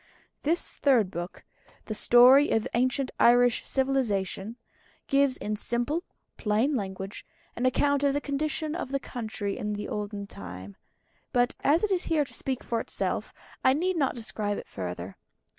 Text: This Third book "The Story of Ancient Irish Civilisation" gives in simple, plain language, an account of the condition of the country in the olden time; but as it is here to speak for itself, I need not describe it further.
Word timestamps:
This 0.41 0.73
Third 0.73 1.11
book 1.11 1.43
"The 1.85 1.93
Story 1.93 2.49
of 2.49 2.67
Ancient 2.73 3.11
Irish 3.19 3.63
Civilisation" 3.69 4.55
gives 5.05 5.37
in 5.37 5.55
simple, 5.55 6.03
plain 6.37 6.75
language, 6.75 7.23
an 7.55 7.67
account 7.67 8.03
of 8.03 8.13
the 8.15 8.19
condition 8.19 8.73
of 8.73 8.89
the 8.91 8.99
country 8.99 9.59
in 9.59 9.73
the 9.73 9.87
olden 9.87 10.25
time; 10.25 10.75
but 11.31 11.53
as 11.63 11.83
it 11.83 11.91
is 11.91 12.05
here 12.05 12.25
to 12.25 12.33
speak 12.33 12.63
for 12.63 12.79
itself, 12.79 13.31
I 13.63 13.73
need 13.73 13.95
not 13.95 14.15
describe 14.15 14.57
it 14.57 14.67
further. 14.67 15.17